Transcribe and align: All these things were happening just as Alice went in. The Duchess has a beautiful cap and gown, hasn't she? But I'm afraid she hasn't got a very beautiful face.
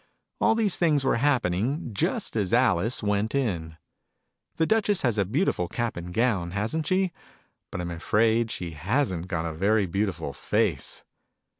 All 0.39 0.55
these 0.55 0.79
things 0.79 1.03
were 1.03 1.17
happening 1.17 1.93
just 1.93 2.35
as 2.35 2.55
Alice 2.55 3.03
went 3.03 3.35
in. 3.35 3.77
The 4.55 4.65
Duchess 4.65 5.03
has 5.03 5.19
a 5.19 5.25
beautiful 5.25 5.67
cap 5.67 5.95
and 5.95 6.11
gown, 6.11 6.49
hasn't 6.57 6.87
she? 6.87 7.11
But 7.69 7.81
I'm 7.81 7.91
afraid 7.91 8.49
she 8.49 8.71
hasn't 8.71 9.27
got 9.27 9.45
a 9.45 9.53
very 9.53 9.85
beautiful 9.85 10.33
face. 10.33 11.03